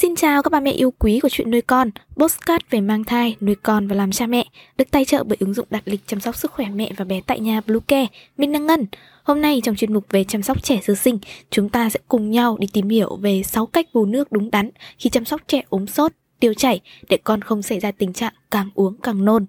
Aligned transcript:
Xin 0.00 0.16
chào 0.16 0.42
các 0.42 0.50
bà 0.52 0.60
mẹ 0.60 0.70
yêu 0.70 0.90
quý 0.98 1.20
của 1.22 1.28
chuyện 1.28 1.50
nuôi 1.50 1.60
con, 1.60 1.90
postcard 2.16 2.64
về 2.70 2.80
mang 2.80 3.04
thai, 3.04 3.36
nuôi 3.40 3.54
con 3.62 3.88
và 3.88 3.96
làm 3.96 4.12
cha 4.12 4.26
mẹ, 4.26 4.44
được 4.76 4.90
tài 4.90 5.04
trợ 5.04 5.24
bởi 5.24 5.36
ứng 5.40 5.54
dụng 5.54 5.66
đặt 5.70 5.82
lịch 5.84 6.00
chăm 6.06 6.20
sóc 6.20 6.36
sức 6.36 6.52
khỏe 6.52 6.66
mẹ 6.74 6.90
và 6.96 7.04
bé 7.04 7.20
tại 7.26 7.40
nhà 7.40 7.60
Bluecare. 7.66 8.06
Minh 8.36 8.52
Đăng 8.52 8.66
Ngân. 8.66 8.86
Hôm 9.22 9.40
nay 9.40 9.60
trong 9.64 9.76
chuyên 9.76 9.92
mục 9.92 10.04
về 10.10 10.24
chăm 10.24 10.42
sóc 10.42 10.62
trẻ 10.62 10.80
sơ 10.82 10.94
sinh, 10.94 11.18
chúng 11.50 11.68
ta 11.68 11.90
sẽ 11.90 12.00
cùng 12.08 12.30
nhau 12.30 12.56
đi 12.60 12.66
tìm 12.72 12.88
hiểu 12.88 13.16
về 13.16 13.42
6 13.42 13.66
cách 13.66 13.86
bù 13.92 14.04
nước 14.04 14.32
đúng 14.32 14.50
đắn 14.50 14.70
khi 14.98 15.10
chăm 15.10 15.24
sóc 15.24 15.40
trẻ 15.46 15.62
ốm 15.68 15.86
sốt, 15.86 16.12
tiêu 16.40 16.54
chảy 16.54 16.80
để 17.08 17.16
con 17.24 17.42
không 17.42 17.62
xảy 17.62 17.80
ra 17.80 17.90
tình 17.90 18.12
trạng 18.12 18.32
càng 18.50 18.70
uống 18.74 18.96
càng 19.02 19.24
nôn. 19.24 19.46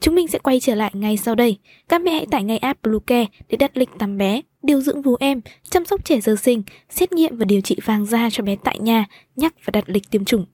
Chúng 0.00 0.14
mình 0.14 0.28
sẽ 0.28 0.38
quay 0.38 0.60
trở 0.60 0.74
lại 0.74 0.90
ngay 0.94 1.16
sau 1.16 1.34
đây. 1.34 1.58
Các 1.88 2.02
mẹ 2.02 2.10
hãy 2.12 2.26
tải 2.30 2.44
ngay 2.44 2.58
app 2.58 2.82
Bluecare 2.82 3.26
để 3.48 3.56
đặt 3.56 3.76
lịch 3.76 3.90
tắm 3.98 4.18
bé, 4.18 4.40
điều 4.64 4.80
dưỡng 4.80 5.02
vú 5.02 5.16
em, 5.20 5.40
chăm 5.70 5.84
sóc 5.84 6.04
trẻ 6.04 6.20
sơ 6.20 6.36
sinh, 6.36 6.62
xét 6.90 7.12
nghiệm 7.12 7.36
và 7.36 7.44
điều 7.44 7.60
trị 7.60 7.76
vàng 7.84 8.06
da 8.06 8.30
cho 8.30 8.44
bé 8.44 8.56
tại 8.64 8.78
nhà, 8.78 9.06
nhắc 9.36 9.54
và 9.64 9.70
đặt 9.70 9.84
lịch 9.86 10.10
tiêm 10.10 10.24
chủng. 10.24 10.46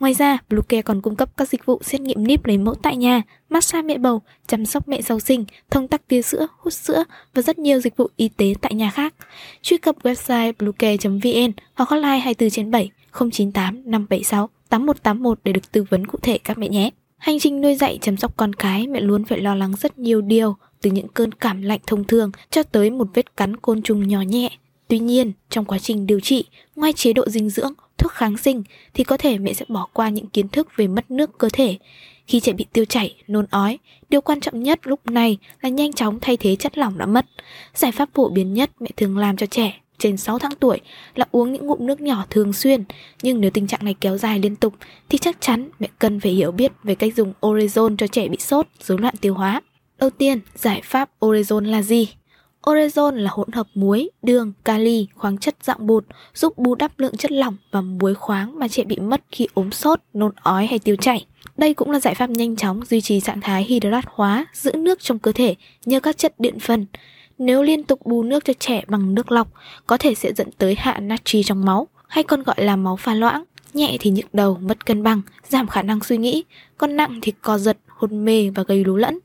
Ngoài 0.00 0.14
ra, 0.14 0.38
Bluecare 0.48 0.82
còn 0.82 1.00
cung 1.00 1.16
cấp 1.16 1.30
các 1.36 1.48
dịch 1.48 1.66
vụ 1.66 1.80
xét 1.82 2.00
nghiệm 2.00 2.24
níp 2.24 2.46
lấy 2.46 2.58
mẫu 2.58 2.74
tại 2.74 2.96
nhà, 2.96 3.22
massage 3.48 3.82
mẹ 3.82 3.98
bầu, 3.98 4.22
chăm 4.46 4.66
sóc 4.66 4.88
mẹ 4.88 5.00
sau 5.00 5.20
sinh, 5.20 5.44
thông 5.70 5.88
tắc 5.88 6.08
tia 6.08 6.22
sữa, 6.22 6.46
hút 6.58 6.72
sữa 6.72 7.04
và 7.34 7.42
rất 7.42 7.58
nhiều 7.58 7.80
dịch 7.80 7.96
vụ 7.96 8.08
y 8.16 8.28
tế 8.28 8.54
tại 8.60 8.74
nhà 8.74 8.90
khác. 8.90 9.14
Truy 9.62 9.76
cập 9.76 10.02
website 10.02 10.52
bluecare.vn 10.58 11.52
hoặc 11.74 11.88
hotline 11.88 12.18
24 12.18 12.50
trên 12.50 12.70
7 12.70 12.90
098 13.12 13.82
576 13.84 14.48
8181 14.68 15.38
để 15.44 15.52
được 15.52 15.72
tư 15.72 15.84
vấn 15.90 16.06
cụ 16.06 16.18
thể 16.22 16.38
các 16.38 16.58
mẹ 16.58 16.68
nhé. 16.68 16.90
Hành 17.18 17.38
trình 17.38 17.60
nuôi 17.60 17.74
dạy 17.74 17.98
chăm 18.02 18.16
sóc 18.16 18.36
con 18.36 18.52
cái 18.52 18.86
mẹ 18.86 19.00
luôn 19.00 19.24
phải 19.24 19.40
lo 19.40 19.54
lắng 19.54 19.72
rất 19.80 19.98
nhiều 19.98 20.20
điều, 20.20 20.56
từ 20.82 20.90
những 20.90 21.08
cơn 21.08 21.32
cảm 21.34 21.62
lạnh 21.62 21.80
thông 21.86 22.04
thường 22.04 22.30
cho 22.50 22.62
tới 22.62 22.90
một 22.90 23.08
vết 23.14 23.36
cắn 23.36 23.56
côn 23.56 23.82
trùng 23.82 24.08
nhỏ 24.08 24.20
nhẹ. 24.20 24.50
Tuy 24.88 24.98
nhiên, 24.98 25.32
trong 25.50 25.64
quá 25.64 25.78
trình 25.78 26.06
điều 26.06 26.20
trị, 26.20 26.44
ngoài 26.76 26.92
chế 26.92 27.12
độ 27.12 27.24
dinh 27.28 27.50
dưỡng, 27.50 27.72
thuốc 27.98 28.12
kháng 28.12 28.36
sinh 28.36 28.62
thì 28.94 29.04
có 29.04 29.16
thể 29.16 29.38
mẹ 29.38 29.52
sẽ 29.52 29.64
bỏ 29.68 29.88
qua 29.92 30.08
những 30.08 30.26
kiến 30.26 30.48
thức 30.48 30.68
về 30.76 30.86
mất 30.86 31.10
nước 31.10 31.38
cơ 31.38 31.48
thể. 31.52 31.78
Khi 32.26 32.40
trẻ 32.40 32.52
bị 32.52 32.66
tiêu 32.72 32.84
chảy, 32.84 33.16
nôn 33.26 33.46
ói, 33.50 33.78
điều 34.08 34.20
quan 34.20 34.40
trọng 34.40 34.62
nhất 34.62 34.80
lúc 34.82 35.06
này 35.06 35.38
là 35.60 35.68
nhanh 35.68 35.92
chóng 35.92 36.18
thay 36.20 36.36
thế 36.36 36.56
chất 36.56 36.78
lỏng 36.78 36.98
đã 36.98 37.06
mất. 37.06 37.26
Giải 37.74 37.92
pháp 37.92 38.08
phổ 38.14 38.28
biến 38.28 38.54
nhất 38.54 38.70
mẹ 38.80 38.88
thường 38.96 39.18
làm 39.18 39.36
cho 39.36 39.46
trẻ 39.46 39.80
trên 39.98 40.16
6 40.16 40.38
tháng 40.38 40.54
tuổi 40.60 40.80
là 41.14 41.26
uống 41.32 41.52
những 41.52 41.66
ngụm 41.66 41.86
nước 41.86 42.00
nhỏ 42.00 42.24
thường 42.30 42.52
xuyên. 42.52 42.84
Nhưng 43.22 43.40
nếu 43.40 43.50
tình 43.50 43.66
trạng 43.66 43.84
này 43.84 43.94
kéo 44.00 44.18
dài 44.18 44.38
liên 44.38 44.56
tục 44.56 44.74
thì 45.08 45.18
chắc 45.18 45.40
chắn 45.40 45.70
mẹ 45.78 45.88
cần 45.98 46.20
phải 46.20 46.32
hiểu 46.32 46.52
biết 46.52 46.72
về 46.82 46.94
cách 46.94 47.14
dùng 47.16 47.32
Orezon 47.40 47.96
cho 47.96 48.06
trẻ 48.06 48.28
bị 48.28 48.36
sốt, 48.40 48.66
rối 48.80 48.98
loạn 48.98 49.14
tiêu 49.20 49.34
hóa. 49.34 49.60
Đầu 50.00 50.10
tiên, 50.10 50.40
giải 50.54 50.80
pháp 50.84 51.10
Orezon 51.20 51.64
là 51.64 51.82
gì? 51.82 52.08
Orezon 52.62 53.10
là 53.10 53.30
hỗn 53.32 53.52
hợp 53.52 53.66
muối, 53.74 54.10
đường, 54.22 54.52
kali, 54.64 55.06
khoáng 55.14 55.38
chất 55.38 55.56
dạng 55.62 55.86
bột, 55.86 56.04
giúp 56.34 56.58
bù 56.58 56.74
đắp 56.74 57.00
lượng 57.00 57.16
chất 57.16 57.32
lỏng 57.32 57.56
và 57.70 57.80
muối 57.80 58.14
khoáng 58.14 58.58
mà 58.58 58.68
trẻ 58.68 58.84
bị 58.84 58.98
mất 58.98 59.20
khi 59.32 59.46
ốm 59.54 59.72
sốt, 59.72 60.00
nôn 60.12 60.32
ói 60.42 60.66
hay 60.66 60.78
tiêu 60.78 60.96
chảy. 60.96 61.26
Đây 61.56 61.74
cũng 61.74 61.90
là 61.90 62.00
giải 62.00 62.14
pháp 62.14 62.30
nhanh 62.30 62.56
chóng 62.56 62.84
duy 62.84 63.00
trì 63.00 63.20
trạng 63.20 63.40
thái 63.40 63.64
hydrat 63.64 64.04
hóa, 64.08 64.46
giữ 64.52 64.72
nước 64.72 65.00
trong 65.00 65.18
cơ 65.18 65.32
thể 65.32 65.54
nhờ 65.84 66.00
các 66.00 66.18
chất 66.18 66.40
điện 66.40 66.60
phân. 66.60 66.86
Nếu 67.38 67.62
liên 67.62 67.84
tục 67.84 68.00
bù 68.04 68.22
nước 68.22 68.44
cho 68.44 68.52
trẻ 68.58 68.84
bằng 68.88 69.14
nước 69.14 69.32
lọc, 69.32 69.48
có 69.86 69.96
thể 69.96 70.14
sẽ 70.14 70.32
dẫn 70.32 70.52
tới 70.58 70.74
hạ 70.78 71.00
natri 71.00 71.42
trong 71.42 71.64
máu, 71.64 71.88
hay 72.08 72.24
còn 72.24 72.42
gọi 72.42 72.56
là 72.58 72.76
máu 72.76 72.96
pha 72.96 73.14
loãng. 73.14 73.44
Nhẹ 73.74 73.96
thì 74.00 74.10
nhức 74.10 74.34
đầu, 74.34 74.58
mất 74.60 74.86
cân 74.86 75.02
bằng, 75.02 75.22
giảm 75.48 75.66
khả 75.66 75.82
năng 75.82 76.00
suy 76.00 76.16
nghĩ, 76.16 76.44
còn 76.78 76.96
nặng 76.96 77.18
thì 77.22 77.32
co 77.42 77.58
giật, 77.58 77.78
hôn 77.86 78.24
mê 78.24 78.50
và 78.54 78.62
gây 78.62 78.84
lú 78.84 78.96
lẫn. 78.96 79.18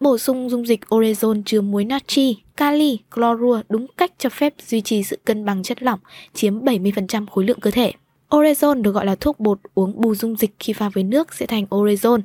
Bổ 0.00 0.18
sung 0.18 0.50
dung 0.50 0.66
dịch 0.66 0.80
orezon 0.94 1.42
chứa 1.42 1.60
muối 1.60 1.84
natri, 1.84 2.36
kali, 2.56 2.98
chlorua 3.14 3.62
đúng 3.68 3.86
cách 3.96 4.12
cho 4.18 4.28
phép 4.28 4.54
duy 4.66 4.80
trì 4.80 5.02
sự 5.02 5.18
cân 5.24 5.44
bằng 5.44 5.62
chất 5.62 5.82
lỏng, 5.82 6.00
chiếm 6.34 6.60
70% 6.60 7.26
khối 7.26 7.44
lượng 7.44 7.60
cơ 7.60 7.70
thể. 7.70 7.92
Orezon 8.30 8.82
được 8.82 8.92
gọi 8.92 9.06
là 9.06 9.14
thuốc 9.14 9.40
bột 9.40 9.58
uống 9.74 10.00
bù 10.00 10.14
dung 10.14 10.36
dịch 10.36 10.50
khi 10.58 10.72
pha 10.72 10.88
với 10.88 11.04
nước 11.04 11.34
sẽ 11.34 11.46
thành 11.46 11.64
orezon. 11.70 12.20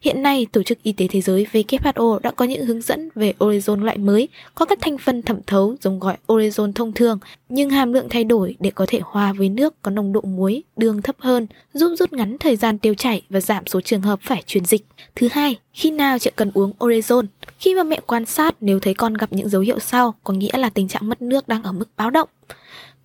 Hiện 0.00 0.22
nay, 0.22 0.46
Tổ 0.52 0.62
chức 0.62 0.82
Y 0.82 0.92
tế 0.92 1.06
Thế 1.10 1.20
giới 1.20 1.46
WHO 1.52 2.18
đã 2.18 2.30
có 2.30 2.44
những 2.44 2.66
hướng 2.66 2.80
dẫn 2.80 3.08
về 3.14 3.32
orezon 3.38 3.84
loại 3.84 3.98
mới, 3.98 4.28
có 4.54 4.64
các 4.64 4.78
thành 4.80 4.98
phần 4.98 5.22
thẩm 5.22 5.38
thấu 5.46 5.76
giống 5.80 5.98
gọi 6.00 6.16
orezon 6.26 6.72
thông 6.72 6.92
thường, 6.92 7.18
nhưng 7.48 7.70
hàm 7.70 7.92
lượng 7.92 8.06
thay 8.10 8.24
đổi 8.24 8.56
để 8.60 8.70
có 8.70 8.86
thể 8.88 9.00
hòa 9.02 9.32
với 9.32 9.48
nước 9.48 9.82
có 9.82 9.90
nồng 9.90 10.12
độ 10.12 10.20
muối, 10.20 10.62
đường 10.76 11.02
thấp 11.02 11.16
hơn, 11.18 11.46
giúp 11.74 11.94
rút 11.98 12.12
ngắn 12.12 12.36
thời 12.40 12.56
gian 12.56 12.78
tiêu 12.78 12.94
chảy 12.94 13.22
và 13.30 13.40
giảm 13.40 13.66
số 13.66 13.80
trường 13.80 14.02
hợp 14.02 14.18
phải 14.22 14.42
truyền 14.46 14.64
dịch. 14.64 14.86
Thứ 15.14 15.28
hai, 15.32 15.58
khi 15.72 15.90
nào 15.90 16.18
trẻ 16.18 16.30
cần 16.36 16.50
uống 16.54 16.72
orezon? 16.78 17.24
Khi 17.58 17.74
mà 17.74 17.82
mẹ 17.82 18.00
quan 18.06 18.26
sát 18.26 18.54
nếu 18.60 18.80
thấy 18.80 18.94
con 18.94 19.14
gặp 19.14 19.32
những 19.32 19.48
dấu 19.48 19.62
hiệu 19.62 19.78
sau, 19.78 20.14
có 20.24 20.34
nghĩa 20.34 20.58
là 20.58 20.70
tình 20.70 20.88
trạng 20.88 21.08
mất 21.08 21.22
nước 21.22 21.48
đang 21.48 21.62
ở 21.62 21.72
mức 21.72 21.88
báo 21.96 22.10
động. 22.10 22.28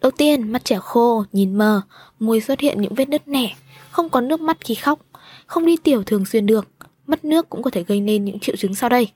Đầu 0.02 0.12
tiên, 0.12 0.52
mắt 0.52 0.66
trẻ 0.66 0.78
khô, 0.82 1.24
nhìn 1.32 1.56
mờ, 1.56 1.82
môi 2.20 2.42
xuất 2.42 2.60
hiện 2.60 2.82
những 2.82 2.94
vết 2.94 3.10
nứt 3.10 3.28
nẻ, 3.28 3.56
không 3.92 4.10
có 4.10 4.22
nước 4.22 4.42
mắt 4.42 4.58
khi 4.62 4.76
khóc, 4.76 5.00
không 5.46 5.66
đi 5.66 5.78
tiểu 5.78 6.04
thường 6.04 6.26
xuyên 6.26 6.46
được, 6.46 6.68
mất 7.08 7.26
nước 7.26 7.50
cũng 7.50 7.64
có 7.64 7.70
thể 7.70 7.84
gây 7.84 8.02
nên 8.02 8.26
những 8.26 8.40
triệu 8.40 8.56
chứng 8.56 8.76
sau 8.76 8.90
đây. 8.90 9.12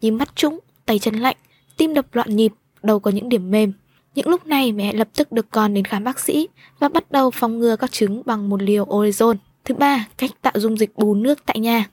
Nhìn 0.00 0.14
mắt 0.14 0.36
trũng, 0.36 0.58
tay 0.86 0.98
chân 0.98 1.14
lạnh, 1.14 1.36
tim 1.76 1.94
đập 1.94 2.06
loạn 2.12 2.36
nhịp, 2.36 2.52
đầu 2.82 3.00
có 3.00 3.10
những 3.10 3.28
điểm 3.28 3.50
mềm. 3.50 3.72
Những 4.14 4.28
lúc 4.28 4.46
này 4.46 4.72
mẹ 4.72 4.92
lập 4.92 5.08
tức 5.16 5.32
được 5.32 5.46
con 5.50 5.74
đến 5.74 5.84
khám 5.84 6.04
bác 6.04 6.20
sĩ 6.20 6.48
và 6.78 6.88
bắt 6.88 7.10
đầu 7.10 7.30
phòng 7.30 7.58
ngừa 7.58 7.76
các 7.76 7.92
chứng 7.92 8.22
bằng 8.26 8.48
một 8.48 8.62
liều 8.62 8.84
orezon. 8.84 9.34
Thứ 9.64 9.74
ba, 9.74 10.08
cách 10.18 10.30
tạo 10.42 10.52
dung 10.56 10.78
dịch 10.78 10.96
bù 10.96 11.14
nước 11.14 11.38
tại 11.46 11.58
nhà. 11.58 11.84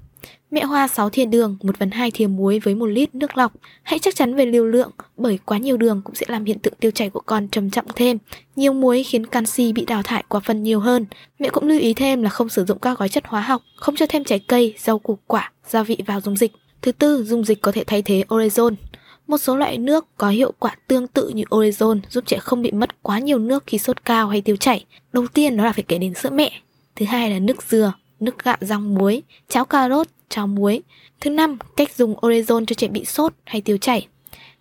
Mẹ 0.51 0.63
hoa 0.63 0.87
6 0.87 1.09
thìa 1.09 1.25
đường, 1.25 1.57
1 1.63 1.75
phần 1.79 1.91
2 1.91 2.11
thìa 2.11 2.27
muối 2.27 2.59
với 2.59 2.75
1 2.75 2.85
lít 2.85 3.15
nước 3.15 3.37
lọc. 3.37 3.53
Hãy 3.83 3.99
chắc 3.99 4.15
chắn 4.15 4.35
về 4.35 4.45
liều 4.45 4.65
lượng, 4.65 4.91
bởi 5.17 5.39
quá 5.45 5.57
nhiều 5.57 5.77
đường 5.77 6.01
cũng 6.03 6.15
sẽ 6.15 6.25
làm 6.29 6.45
hiện 6.45 6.59
tượng 6.59 6.73
tiêu 6.79 6.91
chảy 6.91 7.09
của 7.09 7.19
con 7.19 7.47
trầm 7.47 7.69
trọng 7.69 7.85
thêm. 7.95 8.17
Nhiều 8.55 8.73
muối 8.73 9.03
khiến 9.03 9.25
canxi 9.25 9.73
bị 9.73 9.85
đào 9.85 10.03
thải 10.03 10.23
qua 10.27 10.39
phân 10.39 10.63
nhiều 10.63 10.79
hơn. 10.79 11.05
Mẹ 11.39 11.49
cũng 11.49 11.67
lưu 11.67 11.79
ý 11.79 11.93
thêm 11.93 12.21
là 12.21 12.29
không 12.29 12.49
sử 12.49 12.65
dụng 12.65 12.79
các 12.79 12.99
gói 12.99 13.09
chất 13.09 13.23
hóa 13.27 13.41
học, 13.41 13.61
không 13.75 13.95
cho 13.95 14.05
thêm 14.05 14.23
trái 14.23 14.39
cây, 14.39 14.73
rau 14.77 14.99
củ 14.99 15.17
quả, 15.27 15.51
gia 15.67 15.83
vị 15.83 15.97
vào 16.05 16.21
dung 16.21 16.37
dịch. 16.37 16.51
Thứ 16.81 16.91
tư, 16.91 17.23
dung 17.23 17.45
dịch 17.45 17.61
có 17.61 17.71
thể 17.71 17.83
thay 17.87 18.01
thế 18.01 18.23
orezon. 18.27 18.75
Một 19.27 19.37
số 19.37 19.55
loại 19.55 19.77
nước 19.77 20.05
có 20.17 20.29
hiệu 20.29 20.53
quả 20.59 20.75
tương 20.87 21.07
tự 21.07 21.29
như 21.29 21.43
orezon 21.43 21.99
giúp 22.09 22.23
trẻ 22.27 22.37
không 22.37 22.61
bị 22.61 22.71
mất 22.71 23.03
quá 23.03 23.19
nhiều 23.19 23.39
nước 23.39 23.63
khi 23.67 23.77
sốt 23.77 24.05
cao 24.05 24.27
hay 24.27 24.41
tiêu 24.41 24.55
chảy. 24.55 24.85
Đầu 25.13 25.27
tiên 25.27 25.57
đó 25.57 25.63
là 25.63 25.71
phải 25.73 25.83
kể 25.87 25.97
đến 25.97 26.13
sữa 26.13 26.29
mẹ. 26.29 26.51
Thứ 26.95 27.05
hai 27.05 27.29
là 27.29 27.39
nước 27.39 27.63
dừa, 27.69 27.93
nước 28.19 28.43
gạo 28.43 28.57
rong 28.61 28.95
muối, 28.95 29.23
cháo 29.49 29.65
cà 29.65 29.89
rốt, 29.89 30.07
cháo 30.29 30.47
muối. 30.47 30.81
Thứ 31.21 31.29
năm, 31.29 31.57
cách 31.75 31.95
dùng 31.95 32.15
orezon 32.15 32.65
cho 32.65 32.73
trẻ 32.73 32.87
bị 32.87 33.05
sốt 33.05 33.33
hay 33.45 33.61
tiêu 33.61 33.77
chảy. 33.77 34.07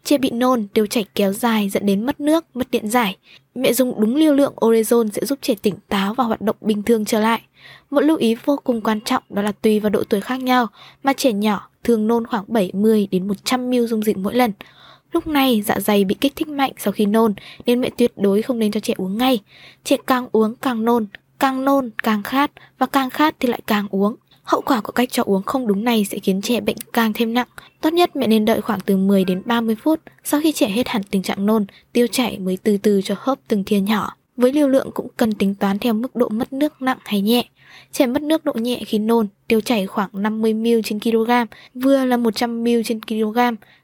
Trẻ 0.04 0.18
bị 0.18 0.30
nôn, 0.30 0.66
tiêu 0.68 0.86
chảy 0.86 1.04
kéo 1.14 1.32
dài 1.32 1.68
dẫn 1.68 1.86
đến 1.86 2.06
mất 2.06 2.20
nước, 2.20 2.44
mất 2.54 2.70
điện 2.70 2.88
giải. 2.88 3.16
Mẹ 3.54 3.72
dùng 3.72 4.00
đúng 4.00 4.14
liều 4.14 4.34
lượng 4.34 4.54
orezon 4.56 5.10
sẽ 5.10 5.24
giúp 5.24 5.38
trẻ 5.42 5.54
tỉnh 5.62 5.74
táo 5.88 6.14
và 6.14 6.24
hoạt 6.24 6.40
động 6.40 6.56
bình 6.60 6.82
thường 6.82 7.04
trở 7.04 7.20
lại. 7.20 7.42
Một 7.90 8.00
lưu 8.00 8.16
ý 8.16 8.34
vô 8.44 8.58
cùng 8.64 8.80
quan 8.80 9.00
trọng 9.00 9.22
đó 9.30 9.42
là 9.42 9.52
tùy 9.52 9.80
vào 9.80 9.90
độ 9.90 10.04
tuổi 10.08 10.20
khác 10.20 10.40
nhau 10.40 10.66
mà 11.02 11.12
trẻ 11.12 11.32
nhỏ 11.32 11.68
thường 11.84 12.06
nôn 12.06 12.26
khoảng 12.26 12.44
70 12.48 13.08
đến 13.10 13.28
100 13.28 13.70
ml 13.70 13.86
dung 13.86 14.02
dịch 14.02 14.16
mỗi 14.16 14.34
lần. 14.34 14.52
Lúc 15.12 15.26
này 15.26 15.62
dạ 15.66 15.80
dày 15.80 16.04
bị 16.04 16.14
kích 16.20 16.36
thích 16.36 16.48
mạnh 16.48 16.72
sau 16.78 16.92
khi 16.92 17.06
nôn 17.06 17.34
nên 17.66 17.80
mẹ 17.80 17.90
tuyệt 17.98 18.12
đối 18.16 18.42
không 18.42 18.58
nên 18.58 18.72
cho 18.72 18.80
trẻ 18.80 18.94
uống 18.96 19.18
ngay. 19.18 19.40
Trẻ 19.84 19.96
càng 20.06 20.28
uống 20.32 20.54
càng 20.54 20.84
nôn, 20.84 21.06
càng 21.38 21.64
nôn 21.64 21.90
càng 22.02 22.22
khát 22.22 22.50
và 22.78 22.86
càng 22.86 23.10
khát 23.10 23.36
thì 23.40 23.48
lại 23.48 23.60
càng 23.66 23.86
uống. 23.90 24.16
Hậu 24.42 24.60
quả 24.60 24.80
của 24.80 24.92
cách 24.92 25.08
cho 25.12 25.22
uống 25.22 25.42
không 25.42 25.66
đúng 25.66 25.84
này 25.84 26.04
sẽ 26.04 26.18
khiến 26.18 26.40
trẻ 26.42 26.60
bệnh 26.60 26.76
càng 26.92 27.12
thêm 27.12 27.34
nặng. 27.34 27.48
Tốt 27.80 27.92
nhất 27.92 28.16
mẹ 28.16 28.26
nên 28.26 28.44
đợi 28.44 28.60
khoảng 28.60 28.80
từ 28.80 28.96
10 28.96 29.24
đến 29.24 29.42
30 29.44 29.76
phút 29.82 30.00
sau 30.24 30.40
khi 30.40 30.52
trẻ 30.52 30.68
hết 30.68 30.88
hẳn 30.88 31.02
tình 31.02 31.22
trạng 31.22 31.46
nôn, 31.46 31.66
tiêu 31.92 32.06
chảy 32.06 32.38
mới 32.38 32.58
từ 32.62 32.76
từ 32.76 33.00
cho 33.04 33.14
hớp 33.18 33.38
từng 33.48 33.64
thìa 33.64 33.80
nhỏ. 33.80 34.16
Với 34.36 34.52
liều 34.52 34.68
lượng 34.68 34.90
cũng 34.94 35.08
cần 35.16 35.32
tính 35.32 35.54
toán 35.54 35.78
theo 35.78 35.94
mức 35.94 36.16
độ 36.16 36.28
mất 36.28 36.52
nước 36.52 36.82
nặng 36.82 36.98
hay 37.04 37.20
nhẹ. 37.20 37.44
Trẻ 37.92 38.06
mất 38.06 38.22
nước 38.22 38.44
độ 38.44 38.52
nhẹ 38.52 38.82
khi 38.86 38.98
nôn, 38.98 39.26
tiêu 39.48 39.60
chảy 39.60 39.86
khoảng 39.86 40.10
50ml 40.12 40.80
trên 40.84 41.00
kg, 41.00 41.30
vừa 41.74 42.04
là 42.04 42.16
100ml 42.16 42.82
trên 42.82 43.00
kg, 43.00 43.38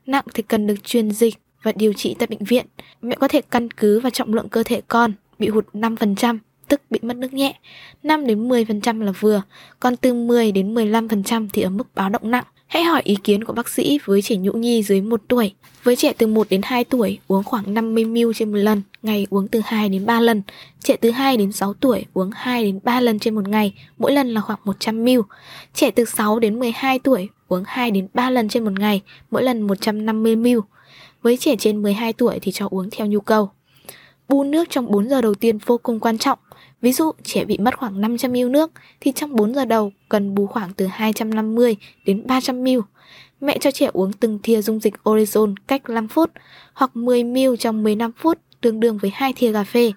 nặng 0.06 0.24
thì 0.34 0.42
cần 0.42 0.66
được 0.66 0.84
truyền 0.84 1.10
dịch 1.10 1.34
và 1.62 1.72
điều 1.72 1.92
trị 1.92 2.16
tại 2.18 2.26
bệnh 2.26 2.44
viện. 2.44 2.66
Mẹ 3.02 3.16
có 3.20 3.28
thể 3.28 3.40
căn 3.50 3.70
cứ 3.70 4.00
vào 4.00 4.10
trọng 4.10 4.34
lượng 4.34 4.48
cơ 4.48 4.62
thể 4.62 4.80
con, 4.88 5.12
bị 5.38 5.48
hụt 5.48 5.66
5%, 5.72 6.38
tức 6.72 6.80
bị 6.90 6.98
mất 7.02 7.16
nước 7.16 7.32
nhẹ, 7.34 7.54
5 8.02 8.26
đến 8.26 8.48
10% 8.48 9.00
là 9.04 9.12
vừa, 9.20 9.42
còn 9.80 9.96
từ 9.96 10.14
10 10.14 10.52
đến 10.52 10.74
15% 10.74 11.48
thì 11.52 11.62
ở 11.62 11.70
mức 11.70 11.94
báo 11.94 12.08
động 12.08 12.30
nặng. 12.30 12.44
Hãy 12.66 12.82
hỏi 12.82 13.02
ý 13.04 13.16
kiến 13.24 13.44
của 13.44 13.52
bác 13.52 13.68
sĩ 13.68 13.98
với 14.04 14.22
trẻ 14.22 14.36
nhũ 14.36 14.52
nhi 14.52 14.82
dưới 14.82 15.00
1 15.00 15.22
tuổi. 15.28 15.54
Với 15.82 15.96
trẻ 15.96 16.12
từ 16.18 16.26
1 16.26 16.46
đến 16.50 16.60
2 16.64 16.84
tuổi 16.84 17.18
uống 17.28 17.44
khoảng 17.44 17.74
50ml 17.74 18.32
trên 18.32 18.52
một 18.52 18.58
lần, 18.58 18.82
ngày 19.02 19.26
uống 19.30 19.48
từ 19.48 19.60
2 19.64 19.88
đến 19.88 20.06
3 20.06 20.20
lần. 20.20 20.42
Trẻ 20.80 20.96
từ 20.96 21.10
2 21.10 21.36
đến 21.36 21.52
6 21.52 21.74
tuổi 21.74 22.04
uống 22.14 22.30
2 22.34 22.64
đến 22.64 22.80
3 22.82 23.00
lần 23.00 23.18
trên 23.18 23.34
một 23.34 23.48
ngày, 23.48 23.74
mỗi 23.98 24.12
lần 24.12 24.34
là 24.34 24.40
khoảng 24.40 24.58
100ml. 24.64 25.22
Trẻ 25.74 25.90
từ 25.90 26.04
6 26.04 26.38
đến 26.38 26.58
12 26.58 26.98
tuổi 26.98 27.28
uống 27.48 27.62
2 27.66 27.90
đến 27.90 28.08
3 28.14 28.30
lần 28.30 28.48
trên 28.48 28.64
một 28.64 28.78
ngày, 28.78 29.00
mỗi 29.30 29.42
lần 29.42 29.66
150ml. 29.66 30.60
Với 31.22 31.36
trẻ 31.36 31.56
trên 31.58 31.82
12 31.82 32.12
tuổi 32.12 32.38
thì 32.42 32.52
cho 32.52 32.68
uống 32.70 32.90
theo 32.90 33.06
nhu 33.06 33.20
cầu. 33.20 33.50
Bu 34.28 34.44
nước 34.44 34.70
trong 34.70 34.90
4 34.90 35.08
giờ 35.08 35.20
đầu 35.20 35.34
tiên 35.34 35.58
vô 35.66 35.78
cùng 35.78 36.00
quan 36.00 36.18
trọng. 36.18 36.38
Ví 36.82 36.92
dụ 36.92 37.12
trẻ 37.24 37.44
bị 37.44 37.58
mất 37.58 37.78
khoảng 37.78 38.00
500 38.00 38.32
ml 38.32 38.48
nước 38.50 38.70
thì 39.00 39.12
trong 39.12 39.36
4 39.36 39.54
giờ 39.54 39.64
đầu 39.64 39.92
cần 40.08 40.34
bù 40.34 40.46
khoảng 40.46 40.72
từ 40.72 40.86
250 40.86 41.76
đến 42.04 42.26
300 42.26 42.64
ml. 42.64 42.78
Mẹ 43.40 43.58
cho 43.58 43.70
trẻ 43.70 43.90
uống 43.92 44.12
từng 44.12 44.38
thìa 44.42 44.62
dung 44.62 44.80
dịch 44.80 44.94
Orezon 45.04 45.54
cách 45.66 45.90
5 45.90 46.08
phút 46.08 46.30
hoặc 46.74 46.96
10 46.96 47.24
ml 47.24 47.56
trong 47.58 47.82
15 47.82 48.12
phút 48.12 48.38
tương 48.60 48.80
đương 48.80 48.98
với 48.98 49.10
hai 49.14 49.32
thìa 49.32 49.52
cà 49.52 49.64
phê. 49.64 49.92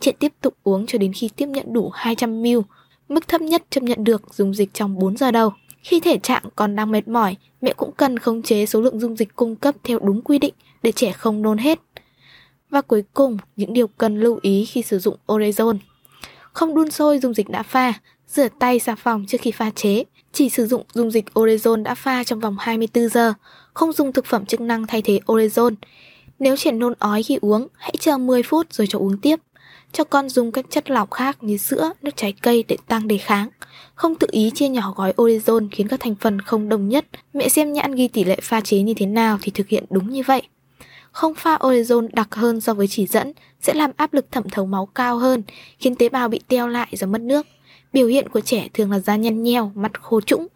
Trẻ 0.00 0.12
tiếp 0.12 0.32
tục 0.40 0.54
uống 0.62 0.86
cho 0.86 0.98
đến 0.98 1.12
khi 1.12 1.30
tiếp 1.36 1.46
nhận 1.46 1.72
đủ 1.72 1.90
200ml, 1.94 2.62
mức 3.08 3.28
thấp 3.28 3.40
nhất 3.40 3.64
chấp 3.70 3.82
nhận 3.82 4.04
được 4.04 4.34
dung 4.34 4.54
dịch 4.54 4.74
trong 4.74 4.98
4 4.98 5.16
giờ 5.16 5.30
đầu. 5.30 5.52
Khi 5.82 6.00
thể 6.00 6.18
trạng 6.18 6.42
còn 6.56 6.76
đang 6.76 6.90
mệt 6.90 7.08
mỏi, 7.08 7.36
mẹ 7.60 7.72
cũng 7.76 7.92
cần 7.96 8.18
khống 8.18 8.42
chế 8.42 8.66
số 8.66 8.80
lượng 8.80 9.00
dung 9.00 9.16
dịch 9.16 9.36
cung 9.36 9.56
cấp 9.56 9.74
theo 9.84 9.98
đúng 9.98 10.22
quy 10.22 10.38
định 10.38 10.54
để 10.82 10.92
trẻ 10.92 11.12
không 11.12 11.42
nôn 11.42 11.58
hết. 11.58 11.80
Và 12.70 12.80
cuối 12.80 13.04
cùng, 13.14 13.38
những 13.56 13.72
điều 13.72 13.86
cần 13.86 14.20
lưu 14.20 14.38
ý 14.42 14.64
khi 14.64 14.82
sử 14.82 14.98
dụng 14.98 15.16
Orezon. 15.26 15.76
Không 16.56 16.74
đun 16.74 16.90
sôi 16.90 17.18
dung 17.18 17.34
dịch 17.34 17.48
đã 17.48 17.62
pha, 17.62 17.92
rửa 18.28 18.48
tay 18.58 18.78
xà 18.78 18.94
phòng 18.94 19.24
trước 19.28 19.38
khi 19.40 19.50
pha 19.50 19.70
chế, 19.70 20.04
chỉ 20.32 20.48
sử 20.48 20.66
dụng 20.66 20.84
dung 20.94 21.10
dịch 21.10 21.24
Orezon 21.34 21.82
đã 21.82 21.94
pha 21.94 22.24
trong 22.24 22.40
vòng 22.40 22.56
24 22.60 23.08
giờ, 23.08 23.32
không 23.74 23.92
dùng 23.92 24.12
thực 24.12 24.26
phẩm 24.26 24.46
chức 24.46 24.60
năng 24.60 24.86
thay 24.86 25.02
thế 25.02 25.20
Orezon. 25.26 25.74
Nếu 26.38 26.56
trẻ 26.56 26.72
nôn 26.72 26.92
ói 26.98 27.22
khi 27.22 27.38
uống, 27.40 27.68
hãy 27.74 27.94
chờ 28.00 28.18
10 28.18 28.42
phút 28.42 28.72
rồi 28.72 28.86
cho 28.86 28.98
uống 28.98 29.18
tiếp. 29.18 29.40
Cho 29.92 30.04
con 30.04 30.28
dùng 30.28 30.52
các 30.52 30.66
chất 30.70 30.90
lỏng 30.90 31.10
khác 31.10 31.42
như 31.42 31.56
sữa, 31.56 31.92
nước 32.02 32.16
trái 32.16 32.34
cây 32.42 32.64
để 32.68 32.76
tăng 32.88 33.08
đề 33.08 33.18
kháng. 33.18 33.48
Không 33.94 34.14
tự 34.14 34.26
ý 34.30 34.50
chia 34.54 34.68
nhỏ 34.68 34.94
gói 34.96 35.12
Orezon 35.16 35.68
khiến 35.72 35.88
các 35.88 36.00
thành 36.00 36.14
phần 36.20 36.40
không 36.40 36.68
đồng 36.68 36.88
nhất. 36.88 37.06
Mẹ 37.32 37.48
xem 37.48 37.72
nhãn 37.72 37.94
ghi 37.94 38.08
tỷ 38.08 38.24
lệ 38.24 38.36
pha 38.42 38.60
chế 38.60 38.82
như 38.82 38.94
thế 38.94 39.06
nào 39.06 39.38
thì 39.42 39.52
thực 39.54 39.68
hiện 39.68 39.84
đúng 39.90 40.10
như 40.10 40.22
vậy. 40.26 40.42
Không 41.16 41.34
pha 41.34 41.56
Orezon 41.56 42.08
đặc 42.12 42.34
hơn 42.34 42.60
so 42.60 42.74
với 42.74 42.86
chỉ 42.86 43.06
dẫn 43.06 43.32
sẽ 43.60 43.74
làm 43.74 43.90
áp 43.96 44.14
lực 44.14 44.32
thẩm 44.32 44.48
thấu 44.48 44.66
máu 44.66 44.86
cao 44.86 45.18
hơn, 45.18 45.42
khiến 45.78 45.94
tế 45.94 46.08
bào 46.08 46.28
bị 46.28 46.40
teo 46.48 46.68
lại 46.68 46.88
do 46.92 47.06
mất 47.06 47.20
nước. 47.20 47.46
Biểu 47.92 48.06
hiện 48.06 48.28
của 48.28 48.40
trẻ 48.40 48.68
thường 48.74 48.90
là 48.90 48.98
da 48.98 49.16
nhăn 49.16 49.42
nheo, 49.42 49.72
mặt 49.74 50.02
khô 50.02 50.20
trũng. 50.20 50.46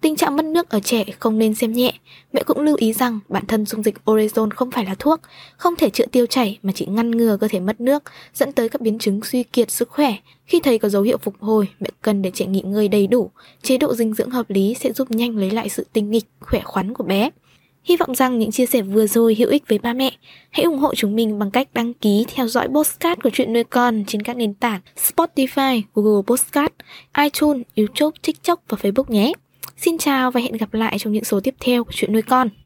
Tình 0.00 0.16
trạng 0.16 0.36
mất 0.36 0.44
nước 0.44 0.70
ở 0.70 0.80
trẻ 0.80 1.04
không 1.18 1.38
nên 1.38 1.54
xem 1.54 1.72
nhẹ. 1.72 1.92
Mẹ 2.32 2.42
cũng 2.42 2.60
lưu 2.60 2.76
ý 2.78 2.92
rằng 2.92 3.18
bản 3.28 3.46
thân 3.46 3.66
dung 3.66 3.82
dịch 3.82 3.94
Orezon 4.04 4.50
không 4.50 4.70
phải 4.70 4.84
là 4.84 4.94
thuốc, 4.98 5.20
không 5.56 5.76
thể 5.76 5.90
chữa 5.90 6.06
tiêu 6.06 6.26
chảy 6.26 6.58
mà 6.62 6.72
chỉ 6.74 6.86
ngăn 6.86 7.10
ngừa 7.10 7.36
cơ 7.40 7.48
thể 7.48 7.60
mất 7.60 7.80
nước, 7.80 8.02
dẫn 8.34 8.52
tới 8.52 8.68
các 8.68 8.80
biến 8.80 8.98
chứng 8.98 9.20
suy 9.22 9.42
kiệt 9.42 9.70
sức 9.70 9.88
khỏe. 9.90 10.14
Khi 10.46 10.60
thấy 10.60 10.78
có 10.78 10.88
dấu 10.88 11.02
hiệu 11.02 11.18
phục 11.18 11.34
hồi, 11.40 11.68
mẹ 11.80 11.88
cần 12.02 12.22
để 12.22 12.30
trẻ 12.34 12.46
nghỉ 12.46 12.60
ngơi 12.60 12.88
đầy 12.88 13.06
đủ. 13.06 13.30
Chế 13.62 13.78
độ 13.78 13.94
dinh 13.94 14.14
dưỡng 14.14 14.30
hợp 14.30 14.50
lý 14.50 14.74
sẽ 14.80 14.92
giúp 14.92 15.10
nhanh 15.10 15.36
lấy 15.36 15.50
lại 15.50 15.68
sự 15.68 15.86
tinh 15.92 16.10
nghịch, 16.10 16.24
khỏe 16.40 16.60
khoắn 16.64 16.94
của 16.94 17.04
bé. 17.04 17.30
Hy 17.84 17.96
vọng 17.96 18.14
rằng 18.14 18.38
những 18.38 18.50
chia 18.50 18.66
sẻ 18.66 18.82
vừa 18.82 19.06
rồi 19.06 19.34
hữu 19.38 19.48
ích 19.48 19.68
với 19.68 19.78
ba 19.78 19.92
mẹ. 19.92 20.10
Hãy 20.50 20.64
ủng 20.64 20.78
hộ 20.78 20.94
chúng 20.94 21.16
mình 21.16 21.38
bằng 21.38 21.50
cách 21.50 21.68
đăng 21.74 21.94
ký 21.94 22.24
theo 22.34 22.48
dõi 22.48 22.68
postcard 22.68 23.20
của 23.22 23.30
chuyện 23.32 23.52
nuôi 23.52 23.64
con 23.64 24.04
trên 24.06 24.22
các 24.22 24.36
nền 24.36 24.54
tảng 24.54 24.80
Spotify, 24.96 25.82
Google 25.94 26.22
Postcard, 26.26 26.74
iTunes, 27.18 27.62
YouTube, 27.76 28.18
TikTok 28.22 28.60
và 28.68 28.78
Facebook 28.80 29.04
nhé. 29.08 29.32
Xin 29.76 29.98
chào 29.98 30.30
và 30.30 30.40
hẹn 30.40 30.56
gặp 30.56 30.74
lại 30.74 30.96
trong 30.98 31.12
những 31.12 31.24
số 31.24 31.40
tiếp 31.40 31.54
theo 31.60 31.84
của 31.84 31.92
chuyện 31.94 32.12
nuôi 32.12 32.22
con. 32.22 32.48